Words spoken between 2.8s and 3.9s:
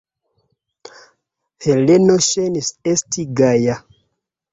esti gaja.